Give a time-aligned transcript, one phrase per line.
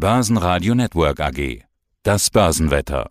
[0.00, 1.60] Börsenradio Network AG.
[2.04, 3.08] Das Börsenwetter.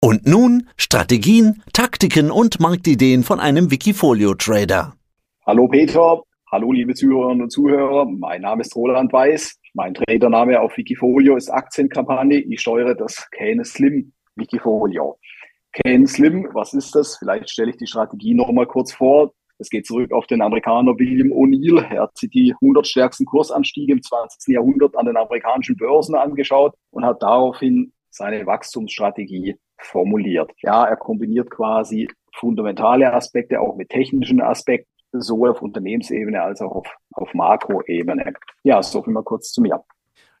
[0.00, 4.94] Und nun Strategien, Taktiken und Marktideen von einem Wikifolio-Trader.
[5.44, 8.06] Hallo Peter, hallo liebe Zuhörerinnen und Zuhörer.
[8.06, 9.60] Mein Name ist Roland Weiß.
[9.74, 12.38] Mein Tradername auf Wikifolio ist Aktienkampagne.
[12.38, 15.18] Ich steuere das Kane Slim Wikifolio.
[15.72, 17.18] Kane Slim, was ist das?
[17.18, 19.34] Vielleicht stelle ich die Strategie noch mal kurz vor.
[19.58, 21.82] Es geht zurück auf den Amerikaner William O'Neill.
[21.90, 24.54] Er hat sich die 100 stärksten Kursanstiege im 20.
[24.54, 30.50] Jahrhundert an den amerikanischen Börsen angeschaut und hat daraufhin seine Wachstumsstrategie formuliert.
[30.62, 36.72] Ja, er kombiniert quasi fundamentale Aspekte auch mit technischen Aspekten, sowohl auf Unternehmensebene als auch
[36.72, 38.34] auf, auf Makroebene.
[38.62, 39.82] Ja, so viel mal kurz zu mir.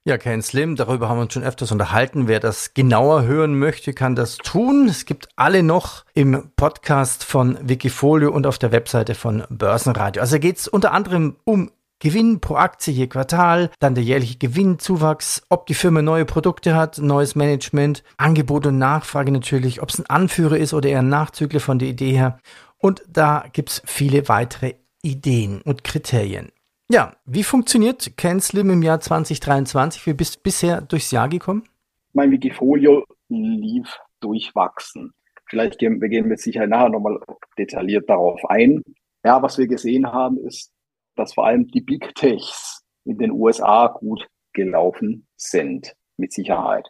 [0.06, 2.28] Ja, Ken Slim, darüber haben wir uns schon öfters unterhalten.
[2.28, 4.86] Wer das genauer hören möchte, kann das tun.
[4.86, 10.22] Es gibt alle noch im Podcast von Wikifolio und auf der Webseite von Börsenradio.
[10.22, 15.42] Also geht es unter anderem um Gewinn pro Aktie je Quartal, dann der jährliche Gewinnzuwachs,
[15.48, 20.06] ob die Firma neue Produkte hat, neues Management, Angebot und Nachfrage natürlich, ob es ein
[20.06, 22.38] Anführer ist oder eher ein Nachzügler von der Idee her.
[22.78, 26.52] Und da gibt's viele weitere Ideen und Kriterien.
[26.88, 30.06] Ja, wie funktioniert CanSlim im Jahr 2023?
[30.06, 31.64] Wie bist du bisher durchs Jahr gekommen?
[32.12, 35.12] Mein Wikifolio lief durchwachsen.
[35.48, 37.18] Vielleicht gehen wir gehen mit Sicherheit nachher nochmal
[37.58, 38.82] detailliert darauf ein.
[39.24, 40.70] Ja, was wir gesehen haben, ist,
[41.16, 46.86] dass vor allem die Big Techs in den USA gut gelaufen sind, mit Sicherheit.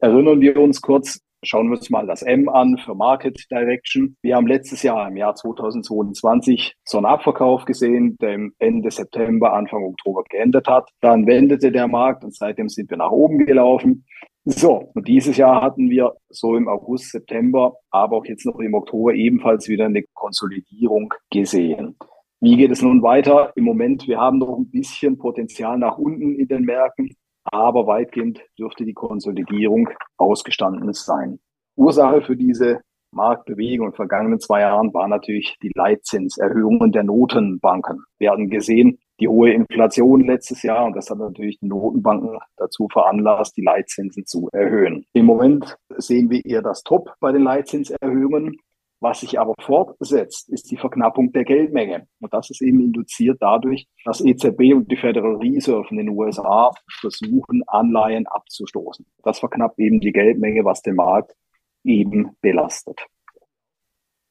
[0.00, 4.14] Erinnern wir uns kurz Schauen wir uns mal das M an für Market Direction.
[4.20, 9.82] Wir haben letztes Jahr im Jahr 2022 so einen Abverkauf gesehen, der Ende September, Anfang
[9.84, 10.90] Oktober geendet hat.
[11.00, 14.04] Dann wendete der Markt und seitdem sind wir nach oben gelaufen.
[14.44, 18.74] So, und dieses Jahr hatten wir so im August, September, aber auch jetzt noch im
[18.74, 21.96] Oktober ebenfalls wieder eine Konsolidierung gesehen.
[22.40, 23.52] Wie geht es nun weiter?
[23.54, 28.40] Im Moment, wir haben noch ein bisschen Potenzial nach unten in den Märkten aber weitgehend
[28.58, 31.38] dürfte die Konsolidierung ausgestanden sein.
[31.76, 32.80] Ursache für diese
[33.12, 38.04] Marktbewegung in den vergangenen zwei Jahren war natürlich die Leitzinserhöhungen der Notenbanken.
[38.18, 42.88] Wir hatten gesehen, die hohe Inflation letztes Jahr und das hat natürlich die Notenbanken dazu
[42.90, 45.04] veranlasst, die Leitzinsen zu erhöhen.
[45.12, 48.58] Im Moment sehen wir eher das Top bei den Leitzinserhöhungen.
[49.02, 52.06] Was sich aber fortsetzt, ist die Verknappung der Geldmenge.
[52.20, 56.70] Und das ist eben induziert dadurch, dass EZB und die Federal Reserve in den USA
[57.00, 59.06] versuchen, Anleihen abzustoßen.
[59.22, 61.34] Das verknappt eben die Geldmenge, was den Markt
[61.82, 63.00] eben belastet.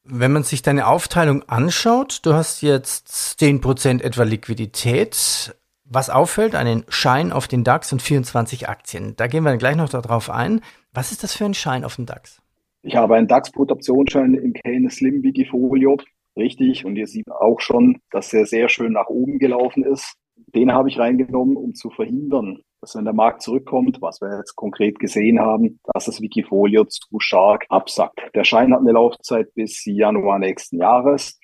[0.03, 3.07] Wenn man sich deine Aufteilung anschaut, du hast jetzt
[3.39, 5.55] 10% etwa Liquidität.
[5.91, 9.15] Was auffällt, einen Schein auf den DAX und 24 Aktien.
[9.15, 10.61] Da gehen wir gleich noch darauf ein.
[10.93, 12.43] Was ist das für ein Schein auf dem DAX?
[12.81, 15.97] Ich habe einen DAX-Put-Optionsschein im Kane Slim Wikifolio.
[16.37, 16.85] Richtig.
[16.85, 20.15] Und ihr seht auch schon, dass er sehr schön nach oben gelaufen ist.
[20.55, 24.55] Den habe ich reingenommen, um zu verhindern, dass wenn der Markt zurückkommt, was wir jetzt
[24.55, 28.21] konkret gesehen haben, dass das Wikifolio zu stark absackt.
[28.33, 31.37] Der Schein hat eine Laufzeit bis Januar nächsten Jahres.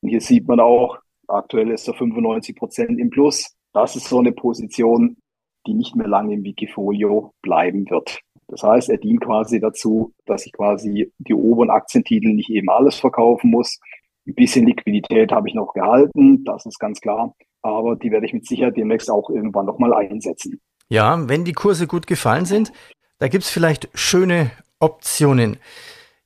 [0.00, 3.54] Und hier sieht man auch, aktuell ist er 95 Prozent im Plus.
[3.74, 5.18] Das ist so eine Position,
[5.66, 8.20] die nicht mehr lange im Wikifolio bleiben wird.
[8.52, 12.96] Das heißt, er dient quasi dazu, dass ich quasi die oberen Aktientitel nicht eben alles
[12.96, 13.80] verkaufen muss.
[14.26, 17.34] Ein bisschen Liquidität habe ich noch gehalten, das ist ganz klar.
[17.62, 20.60] Aber die werde ich mit Sicherheit demnächst auch irgendwann nochmal einsetzen.
[20.90, 22.74] Ja, wenn die Kurse gut gefallen sind,
[23.18, 25.56] da gibt es vielleicht schöne Optionen.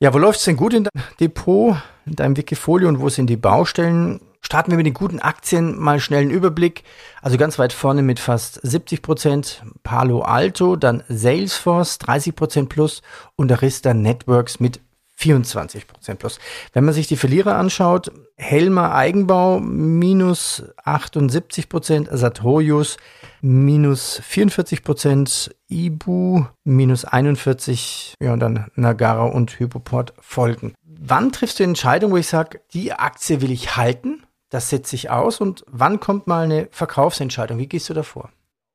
[0.00, 1.76] Ja, wo läuft es denn gut in deinem Depot,
[2.06, 4.20] in deinem Wikifolio und wo sind die Baustellen?
[4.40, 6.84] Starten wir mit den guten Aktien, mal schnell einen Überblick.
[7.22, 13.02] Also ganz weit vorne mit fast 70 Prozent Palo Alto, dann Salesforce 30 Prozent plus
[13.36, 14.80] und Arista Networks mit
[15.16, 16.38] 24 Prozent plus.
[16.74, 22.98] Wenn man sich die Verlierer anschaut, Helmer Eigenbau minus 78 Prozent, Sartorius
[23.40, 30.74] minus 44 Prozent, Ibu minus 41, ja und dann Nagara und Hypoport folgen.
[30.84, 34.22] Wann triffst du die Entscheidung, wo ich sage, die Aktie will ich halten?
[34.56, 37.58] Das setze ich aus und wann kommt mal eine Verkaufsentscheidung?
[37.58, 38.30] Wie gehst du davor?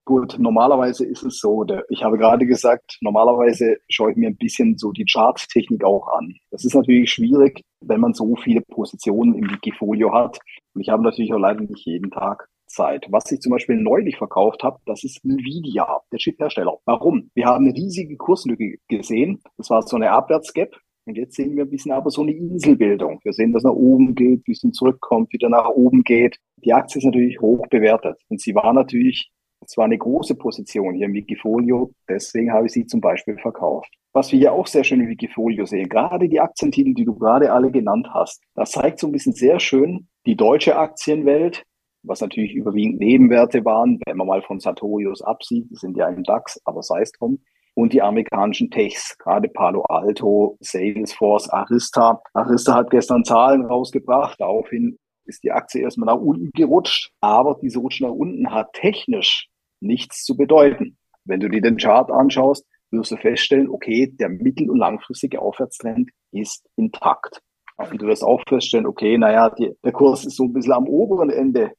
[0.05, 4.77] Gut, normalerweise ist es so, ich habe gerade gesagt, normalerweise schaue ich mir ein bisschen
[4.77, 6.35] so die Charttechnik auch an.
[6.51, 10.37] Das ist natürlich schwierig, wenn man so viele Positionen im Wikifolio hat.
[10.75, 13.07] Und ich habe natürlich auch leider nicht jeden Tag Zeit.
[13.09, 16.77] Was ich zum Beispiel neulich verkauft habe, das ist Nvidia, der Chiphersteller.
[16.85, 17.31] Warum?
[17.33, 19.41] Wir haben eine riesige Kurslücke gesehen.
[19.57, 20.69] Das war so eine Abwärtsgap
[21.05, 23.19] und jetzt sehen wir ein bisschen aber so eine Inselbildung.
[23.23, 26.37] Wir sehen, dass nach oben geht, ein bisschen zurückkommt, wieder nach oben geht.
[26.63, 28.21] Die Aktie ist natürlich hoch bewertet.
[28.29, 29.31] Und sie war natürlich,
[29.65, 31.91] es war eine große Position hier im Wikifolio.
[32.07, 33.91] Deswegen habe ich sie zum Beispiel verkauft.
[34.13, 37.51] Was wir hier auch sehr schön im Wikifolio sehen, gerade die Aktientitel, die du gerade
[37.51, 41.63] alle genannt hast, das zeigt so ein bisschen sehr schön die deutsche Aktienwelt
[42.03, 46.23] was natürlich überwiegend Nebenwerte waren, wenn man mal von Sartorius absieht, die sind ja im
[46.23, 47.39] DAX, aber sei es drum.
[47.73, 52.21] Und die amerikanischen Techs, gerade Palo Alto, Salesforce, Arista.
[52.33, 57.79] Arista hat gestern Zahlen rausgebracht, daraufhin ist die Aktie erstmal nach unten gerutscht, aber diese
[57.79, 59.47] Rutsch nach unten hat technisch
[59.79, 60.97] nichts zu bedeuten.
[61.23, 66.09] Wenn du dir den Chart anschaust, wirst du feststellen, okay, der mittel- und langfristige Aufwärtstrend
[66.31, 67.41] ist intakt.
[67.77, 70.87] Und du wirst auch feststellen, okay, naja, die, der Kurs ist so ein bisschen am
[70.87, 71.71] oberen Ende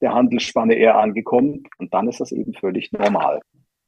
[0.00, 3.40] der Handelsspanne eher angekommen und dann ist das eben völlig normal.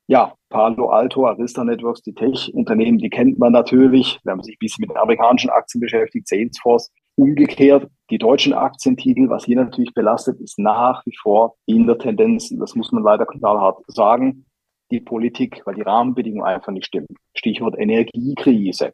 [0.08, 4.20] Ja, Palo Alto, Arista Networks, die Tech-Unternehmen, die kennt man natürlich.
[4.22, 6.92] Wir haben sich ein bisschen mit den amerikanischen Aktien beschäftigt, Salesforce.
[7.16, 12.50] Umgekehrt, die deutschen Aktientitel, was hier natürlich belastet, ist nach wie vor in der Tendenz,
[12.50, 14.44] das muss man leider knallhart sagen,
[14.90, 17.08] die Politik, weil die Rahmenbedingungen einfach nicht stimmen.
[17.34, 18.92] Stichwort Energiekrise,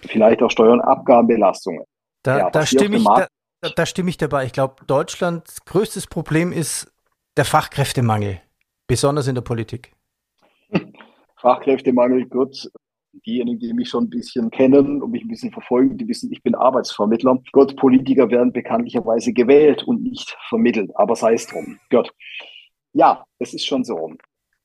[0.00, 1.84] vielleicht auch Steuer- und Abgabenbelastungen.
[2.22, 3.26] Da, ja, da, stimme ich, da,
[3.74, 4.46] da stimme ich dabei.
[4.46, 6.90] Ich glaube, Deutschlands größtes Problem ist
[7.36, 8.40] der Fachkräftemangel,
[8.86, 9.92] besonders in der Politik.
[11.42, 12.70] Fachkräftemangel, Gott,
[13.26, 16.42] diejenigen, die mich schon ein bisschen kennen und mich ein bisschen verfolgen, die wissen, ich
[16.42, 17.42] bin Arbeitsvermittler.
[17.50, 21.78] Gott, Politiker werden bekanntlicherweise gewählt und nicht vermittelt, aber sei es drum.
[21.90, 22.12] Gott.
[22.92, 24.12] Ja, es ist schon so.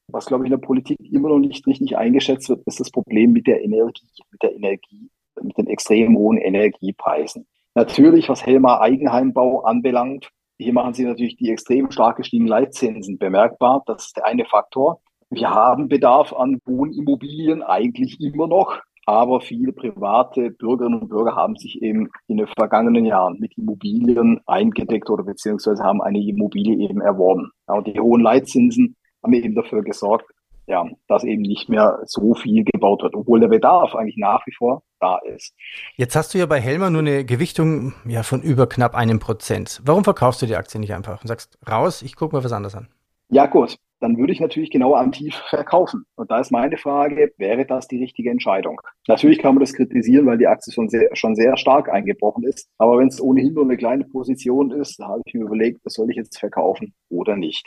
[0.09, 3.33] Was, glaube ich, in der Politik immer noch nicht richtig eingeschätzt wird, ist das Problem
[3.33, 5.09] mit der Energie, mit der Energie,
[5.41, 7.47] mit den extrem hohen Energiepreisen.
[7.73, 10.29] Natürlich, was Helmar Eigenheimbau anbelangt,
[10.59, 13.83] hier machen Sie natürlich die extrem stark gestiegenen Leitzinsen bemerkbar.
[13.85, 15.01] Das ist der eine Faktor.
[15.29, 18.79] Wir haben Bedarf an Wohnimmobilien eigentlich immer noch.
[19.07, 24.41] Aber viele private Bürgerinnen und Bürger haben sich eben in den vergangenen Jahren mit Immobilien
[24.45, 27.51] eingedeckt oder beziehungsweise haben eine Immobilie eben erworben.
[27.69, 30.29] Ja, und die hohen Leitzinsen haben eben dafür gesorgt,
[30.67, 34.53] ja, dass eben nicht mehr so viel gebaut wird, obwohl der Bedarf eigentlich nach wie
[34.53, 35.53] vor da ist.
[35.95, 39.81] Jetzt hast du ja bei Helmer nur eine Gewichtung ja, von über knapp einem Prozent.
[39.85, 42.75] Warum verkaufst du die Aktie nicht einfach und sagst, raus, ich gucke mir was anderes
[42.75, 42.89] an?
[43.29, 43.77] Ja, gut.
[43.99, 46.05] Dann würde ich natürlich genau am Tief verkaufen.
[46.15, 48.79] Und da ist meine Frage, wäre das die richtige Entscheidung?
[49.07, 52.69] Natürlich kann man das kritisieren, weil die Aktie schon sehr, schon sehr stark eingebrochen ist.
[52.77, 55.93] Aber wenn es ohnehin nur eine kleine Position ist, da habe ich mir überlegt, was
[55.93, 57.65] soll ich jetzt verkaufen oder nicht?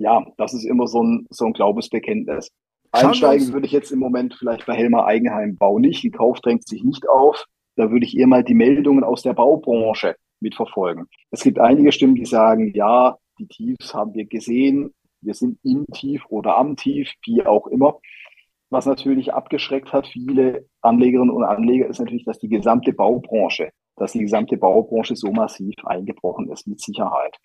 [0.00, 2.50] ja, das ist immer so ein, so ein Glaubensbekenntnis.
[2.90, 6.02] Einsteigen würde ich jetzt im Moment vielleicht bei Helmer Eigenheimbau nicht.
[6.02, 7.44] Ein Kauf drängt sich nicht auf.
[7.76, 11.06] Da würde ich eher mal die Meldungen aus der Baubranche mitverfolgen.
[11.30, 14.92] Es gibt einige Stimmen, die sagen, ja, die Tiefs haben wir gesehen.
[15.22, 17.98] Wir sind im Tief oder am Tief, wie auch immer.
[18.70, 24.12] Was natürlich abgeschreckt hat, viele Anlegerinnen und Anleger, ist natürlich, dass die gesamte Baubranche, dass
[24.12, 27.36] die gesamte Baubranche so massiv eingebrochen ist, mit Sicherheit.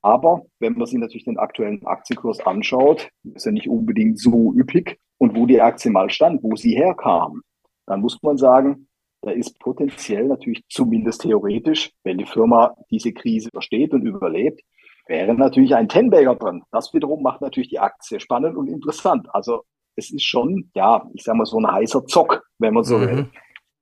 [0.00, 4.98] Aber wenn man sich natürlich den aktuellen Aktienkurs anschaut, ist er nicht unbedingt so üppig.
[5.18, 7.42] Und wo die Aktie mal stand, wo sie herkam,
[7.86, 8.88] dann muss man sagen,
[9.22, 14.60] da ist potenziell natürlich zumindest theoretisch, wenn die Firma diese Krise versteht und überlebt,
[15.06, 16.62] wäre natürlich ein Tenbagger drin.
[16.70, 19.28] Das wiederum macht natürlich die Aktie spannend und interessant.
[19.32, 19.62] Also
[19.96, 23.08] es ist schon, ja, ich sage mal so ein heißer Zock, wenn man so mhm.
[23.08, 23.30] will.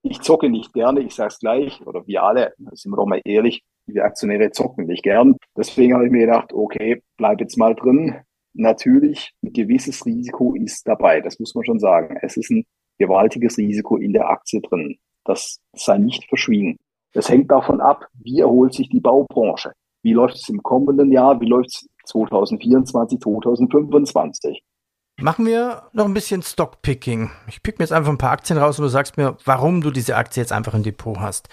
[0.03, 3.21] Ich zocke nicht gerne, ich sage es gleich, oder wir alle, sind wir doch mal
[3.25, 5.37] ehrlich, wir Aktionäre zocken nicht gern.
[5.57, 8.21] Deswegen habe ich mir gedacht, okay, bleib jetzt mal drin.
[8.55, 11.21] Natürlich, ein gewisses Risiko ist dabei.
[11.21, 12.19] Das muss man schon sagen.
[12.21, 12.65] Es ist ein
[12.99, 14.99] gewaltiges Risiko in der Aktie drin.
[15.25, 16.79] Das sei nicht verschwiegen.
[17.13, 19.73] Das hängt davon ab, wie erholt sich die Baubranche.
[20.03, 21.41] Wie läuft es im kommenden Jahr?
[21.41, 24.63] Wie läuft es 2024, 2025?
[25.21, 27.31] Machen wir noch ein bisschen Stockpicking.
[27.47, 29.91] Ich pick mir jetzt einfach ein paar Aktien raus und du sagst mir, warum du
[29.91, 31.49] diese Aktie jetzt einfach im Depot hast.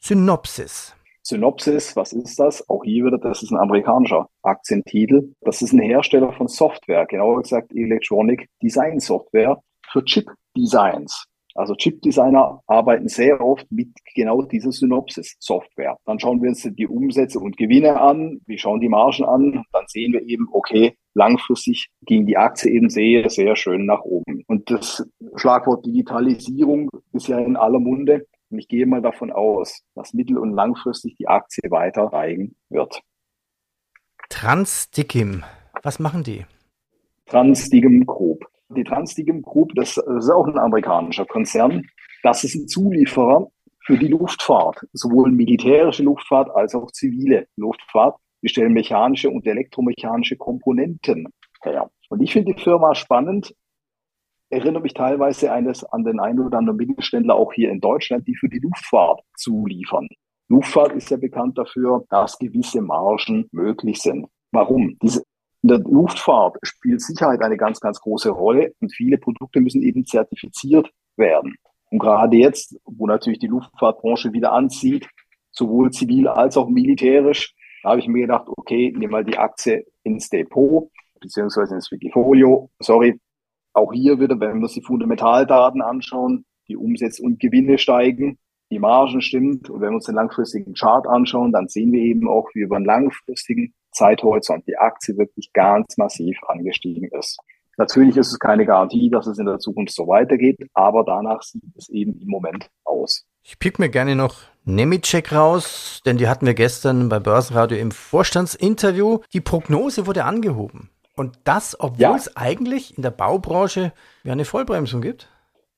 [0.00, 0.94] Synopsis.
[1.22, 2.68] Synopsis, was ist das?
[2.68, 5.32] Auch hier wieder, das ist ein amerikanischer Aktientitel.
[5.42, 9.62] Das ist ein Hersteller von Software, genauer gesagt Electronic Design Software
[9.92, 11.26] für Chip-Designs.
[11.54, 15.98] Also Chip-Designer arbeiten sehr oft mit genau dieser Synopsis-Software.
[16.04, 19.84] Dann schauen wir uns die Umsätze und Gewinne an, wir schauen die Margen an, dann
[19.86, 24.44] sehen wir eben, okay, langfristig ging die Aktie eben sehr, sehr schön nach oben.
[24.46, 25.06] Und das
[25.36, 28.26] Schlagwort Digitalisierung ist ja in aller Munde.
[28.50, 33.00] Und ich gehe mal davon aus, dass mittel- und langfristig die Aktie weiter steigen wird.
[34.28, 35.42] Transdigim,
[35.82, 36.44] was machen die?
[37.26, 38.41] Transdigim Group.
[38.76, 41.86] Die Transdigim Group, das, das ist auch ein amerikanischer Konzern.
[42.22, 43.48] Das ist ein Zulieferer
[43.84, 48.16] für die Luftfahrt, sowohl militärische Luftfahrt als auch zivile Luftfahrt.
[48.40, 51.28] Wir stellen mechanische und elektromechanische Komponenten
[51.62, 51.90] her.
[52.08, 53.54] Und ich finde die Firma spannend,
[54.50, 58.36] erinnere mich teilweise eines an den einen oder anderen Mittelständler auch hier in Deutschland, die
[58.36, 60.08] für die Luftfahrt zuliefern.
[60.48, 64.26] Luftfahrt ist ja bekannt dafür, dass gewisse Margen möglich sind.
[64.50, 64.98] Warum?
[65.02, 65.22] Diese,
[65.62, 70.04] in der Luftfahrt spielt Sicherheit eine ganz, ganz große Rolle und viele Produkte müssen eben
[70.04, 71.54] zertifiziert werden.
[71.90, 75.08] Und gerade jetzt, wo natürlich die Luftfahrtbranche wieder anzieht,
[75.52, 77.54] sowohl zivil als auch militärisch,
[77.84, 80.90] habe ich mir gedacht, okay, nimm mal die Aktie ins Depot,
[81.20, 82.70] beziehungsweise ins Wikifolio.
[82.80, 83.20] Sorry,
[83.72, 88.38] auch hier wieder, wenn wir uns die Fundamentaldaten anschauen, die Umsätze und Gewinne steigen,
[88.70, 89.70] die Margen stimmt.
[89.70, 92.76] Und wenn wir uns den langfristigen Chart anschauen, dann sehen wir eben auch, wie über
[92.76, 97.38] einen langfristigen Zeithorizont die Aktie wirklich ganz massiv angestiegen ist.
[97.78, 101.62] Natürlich ist es keine Garantie, dass es in der Zukunft so weitergeht, aber danach sieht
[101.76, 103.24] es eben im Moment aus.
[103.42, 107.90] Ich pick mir gerne noch Nemitschek raus, denn die hatten wir gestern bei Börsenradio im
[107.90, 109.20] Vorstandsinterview.
[109.32, 110.90] Die Prognose wurde angehoben.
[111.16, 112.14] Und das, obwohl ja.
[112.14, 115.28] es eigentlich in der Baubranche ja eine Vollbremsung gibt?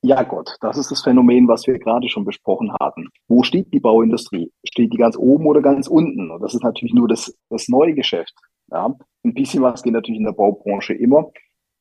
[0.05, 3.07] Ja Gott, das ist das Phänomen, was wir gerade schon besprochen hatten.
[3.27, 4.51] Wo steht die Bauindustrie?
[4.63, 6.29] Steht die ganz oben oder ganz unten?
[6.29, 8.35] Und das ist natürlich nur das, das neue Geschäft.
[8.71, 8.93] Ja?
[9.23, 11.31] Ein bisschen was geht natürlich in der Baubranche immer.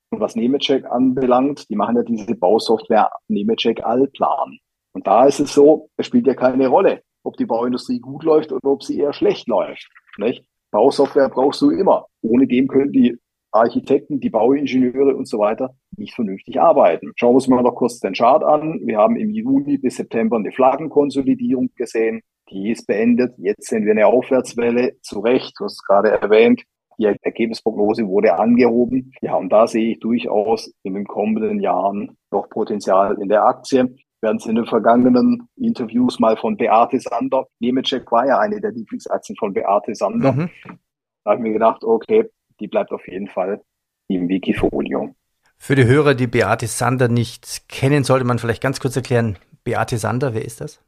[0.08, 4.56] Und was Nemetschek anbelangt, die machen ja diese Bausoftware Nemetschek Allplan.
[4.94, 8.52] Und da ist es so, es spielt ja keine Rolle, ob die Bauindustrie gut läuft
[8.52, 9.86] oder ob sie eher schlecht läuft.
[10.16, 10.46] Nicht?
[10.70, 12.06] Bausoftware brauchst du immer.
[12.22, 13.18] Ohne dem können die
[13.54, 17.12] Architekten, die Bauingenieure und so weiter nicht vernünftig arbeiten.
[17.16, 18.80] Schauen wir uns mal noch kurz den Chart an.
[18.84, 22.22] Wir haben im Juni bis September eine Flaggenkonsolidierung gesehen.
[22.50, 23.34] Die ist beendet.
[23.38, 24.96] Jetzt sehen wir eine Aufwärtswelle.
[25.02, 26.62] Zu Recht, du hast es gerade erwähnt.
[26.98, 29.12] Die Ergebnisprognose wurde angehoben.
[29.20, 33.96] Ja, und da sehe ich durchaus in den kommenden Jahren noch Potenzial in der Aktie.
[34.20, 37.46] Wir hatten es in den vergangenen Interviews mal von Beate Sander.
[37.58, 40.32] Nemetschek war ja eine der Lieblingsaktien von Beate Sander.
[40.32, 40.50] Mhm.
[41.24, 42.30] Da habe ich mir gedacht, okay,
[42.60, 43.62] die bleibt auf jeden Fall
[44.08, 45.14] im Wikifolio.
[45.56, 49.96] Für die Hörer, die Beate Sander nicht kennen, sollte man vielleicht ganz kurz erklären, Beate
[49.98, 50.80] Sander, wer ist das?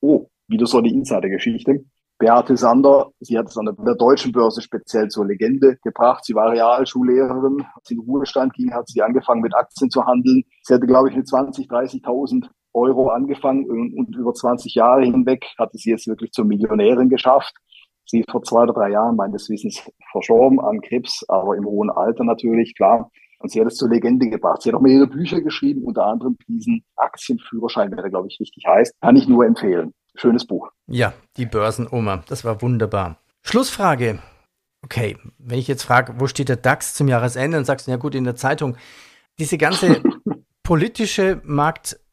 [0.00, 1.84] Oh, wieder so eine Insider-Geschichte.
[2.18, 6.24] Beate Sander, sie hat es an der deutschen Börse speziell zur Legende gebracht.
[6.24, 7.64] Sie war Realschullehrerin.
[7.74, 10.44] Als sie in Ruhestand ging, hat sie angefangen mit Aktien zu handeln.
[10.62, 15.78] Sie hatte, glaube ich, mit 20.000, 30.000 Euro angefangen und über 20 Jahre hinweg hatte
[15.78, 17.54] sie es wirklich zur Millionärin geschafft.
[18.06, 21.90] Sie ist vor zwei oder drei Jahren meines Wissens verstorben an Krebs, aber im hohen
[21.90, 23.10] Alter natürlich, klar.
[23.38, 24.62] Und sie hat es zur Legende gebracht.
[24.62, 28.94] Sie hat auch mehrere Bücher geschrieben, unter anderem diesen Aktienführerschein, der glaube ich richtig heißt.
[29.00, 29.92] Kann ich nur empfehlen.
[30.14, 30.70] Schönes Buch.
[30.86, 32.22] Ja, die Börsenoma.
[32.28, 33.18] Das war wunderbar.
[33.42, 34.20] Schlussfrage.
[34.82, 37.96] Okay, wenn ich jetzt frage, wo steht der DAX zum Jahresende, dann sagst du, ja
[37.96, 38.76] gut, in der Zeitung.
[39.38, 40.02] Diese ganze
[40.62, 41.40] politische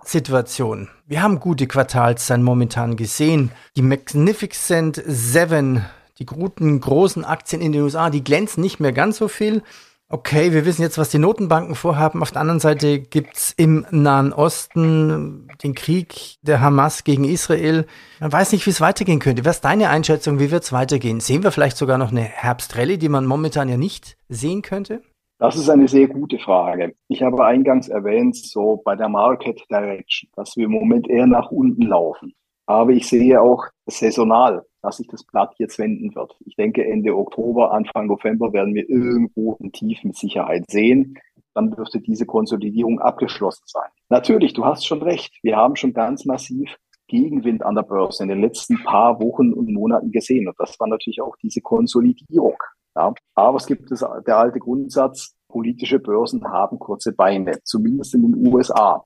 [0.02, 0.90] Marktsituation.
[1.06, 3.52] Wir haben gute Quartalszahlen momentan gesehen.
[3.76, 5.86] Die Magnificent Seven,
[6.18, 9.62] die guten großen Aktien in den USA, die glänzen nicht mehr ganz so viel.
[10.10, 12.24] Okay, wir wissen jetzt, was die Notenbanken vorhaben.
[12.24, 17.86] Auf der anderen Seite gibt's im Nahen Osten den Krieg der Hamas gegen Israel.
[18.20, 19.46] Man weiß nicht, wie es weitergehen könnte.
[19.46, 20.40] Was ist deine Einschätzung?
[20.40, 21.20] Wie wird's weitergehen?
[21.20, 25.04] Sehen wir vielleicht sogar noch eine Herbstrallye, die man momentan ja nicht sehen könnte?
[25.42, 26.94] Das ist eine sehr gute Frage.
[27.08, 31.50] Ich habe eingangs erwähnt, so bei der Market Direction, dass wir im Moment eher nach
[31.50, 32.36] unten laufen.
[32.68, 36.38] Aber ich sehe auch saisonal, dass sich das Blatt jetzt wenden wird.
[36.46, 41.18] Ich denke, Ende Oktober, Anfang November werden wir irgendwo ein Tief mit Sicherheit sehen.
[41.56, 43.90] Dann dürfte diese Konsolidierung abgeschlossen sein.
[44.10, 45.34] Natürlich, du hast schon recht.
[45.42, 49.74] Wir haben schon ganz massiv Gegenwind an der Börse in den letzten paar Wochen und
[49.74, 50.48] Monaten gesehen.
[50.48, 52.58] Und das war natürlich auch diese Konsolidierung.
[52.96, 58.24] Ja, aber es gibt das, der alte Grundsatz, politische Börsen haben kurze Beine, zumindest in
[58.24, 59.04] den USA.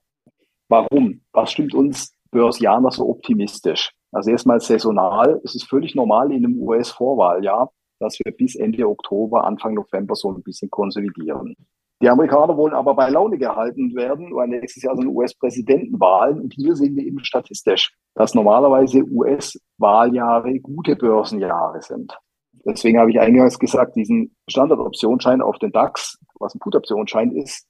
[0.68, 1.20] Warum?
[1.32, 3.92] Was stimmt uns Börsianer so optimistisch?
[4.12, 5.40] Also erstmal saisonal.
[5.44, 10.32] Es ist völlig normal in einem US-Vorwahljahr, dass wir bis Ende Oktober, Anfang November so
[10.32, 11.54] ein bisschen konsolidieren.
[12.02, 16.40] Die Amerikaner wollen aber bei Laune gehalten werden, weil nächstes Jahr sind US-Präsidentenwahlen.
[16.40, 22.18] Und hier sehen wir eben statistisch, dass normalerweise US-Wahljahre gute Börsenjahre sind.
[22.66, 27.66] Deswegen habe ich eingangs gesagt, diesen Standardoptionsschein auf den DAX, was ein Put-Optionsschein ist,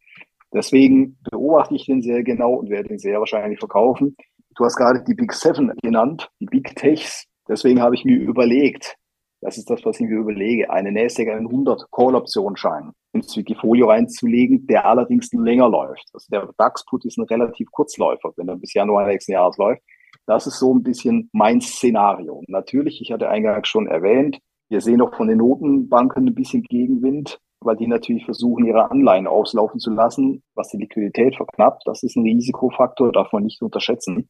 [0.54, 4.16] deswegen beobachte ich den sehr genau und werde ihn sehr wahrscheinlich verkaufen.
[4.56, 7.26] Du hast gerade die Big Seven genannt, die Big Techs.
[7.46, 8.96] Deswegen habe ich mir überlegt,
[9.42, 14.86] das ist das, was ich mir überlege, eine NASDAQ 100 Call-Optionsschein ins Wikifolio reinzulegen, der
[14.86, 16.08] allerdings länger läuft.
[16.14, 19.82] Also der DAX-Put ist ein relativ Kurzläufer, wenn er bis Januar nächsten Jahres läuft.
[20.26, 22.42] Das ist so ein bisschen mein Szenario.
[22.48, 24.38] Natürlich, ich hatte eingangs schon erwähnt,
[24.68, 29.26] wir sehen auch von den Notenbanken ein bisschen Gegenwind, weil die natürlich versuchen, ihre Anleihen
[29.26, 31.82] auslaufen zu lassen, was die Liquidität verknappt.
[31.86, 34.28] Das ist ein Risikofaktor, darf man nicht unterschätzen.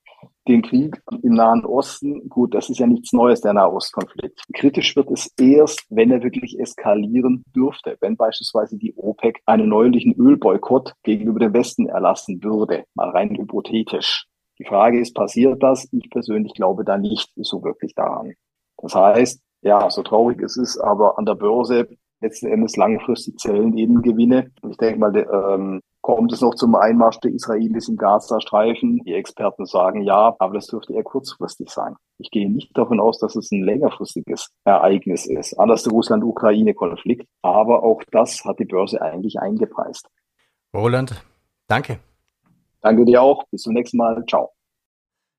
[0.49, 4.43] Den Krieg im Nahen Osten, gut, das ist ja nichts Neues, der Nahostkonflikt.
[4.55, 10.15] Kritisch wird es erst, wenn er wirklich eskalieren dürfte, wenn beispielsweise die OPEC einen neulichen
[10.15, 14.27] Ölboykott gegenüber dem Westen erlassen würde, mal rein hypothetisch.
[14.59, 15.89] Die Frage ist, passiert das?
[15.93, 18.35] Ich persönlich glaube da nicht so wirklich daran.
[18.79, 21.89] Das heißt, ja, so traurig es ist, aber an der Börse
[22.21, 24.51] letzten Endes langfristig zählen eben Gewinne.
[24.63, 29.01] Und ich denke mal, ähm, kommt es noch zum Einmarsch der Israelis im Gazastreifen.
[29.05, 31.97] Die Experten sagen ja, aber das dürfte eher kurzfristig sein.
[32.19, 35.59] Ich gehe nicht davon aus, dass es ein längerfristiges Ereignis ist.
[35.59, 37.27] Anders der Russland-Ukraine-Konflikt.
[37.43, 40.09] Aber auch das hat die Börse eigentlich eingepreist.
[40.73, 41.25] Roland,
[41.67, 41.99] danke.
[42.81, 43.45] Danke dir auch.
[43.51, 44.25] Bis zum nächsten Mal.
[44.27, 44.56] Ciao.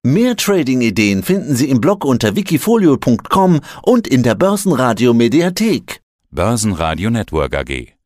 [0.04, 6.02] Mehr Trading-Ideen finden Sie im Blog unter wikifolio.com und in der Börsenradio Mediathek.
[6.32, 7.97] Börsenradio Network AG.